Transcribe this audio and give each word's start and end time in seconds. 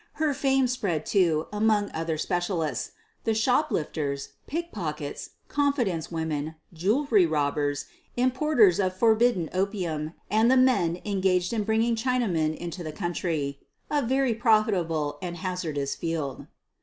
Her 0.13 0.33
fame 0.33 0.65
spread, 0.67 1.05
too, 1.05 1.45
among 1.53 1.91
other 1.93 2.17
specialists— 2.17 2.93
the 3.23 3.33
shoplift 3.35 3.99
ers, 4.01 4.29
pickpockets, 4.47 5.29
confidence 5.47 6.11
women, 6.11 6.55
jewelry 6.73 7.27
rob 7.27 7.53
bers, 7.53 7.85
importers 8.17 8.79
of 8.79 8.95
forbidden 8.97 9.47
opium, 9.53 10.15
and 10.27 10.49
the 10.49 10.57
men 10.57 10.99
engaged 11.05 11.53
in 11.53 11.63
bringing 11.65 11.95
Chinamen 11.95 12.57
into 12.57 12.81
the 12.83 12.91
country 12.91 13.59
(a 13.91 14.01
very 14.01 14.33
profitable 14.33 15.19
and 15.21 15.37
hazardous 15.37 15.93
field). 15.95 16.47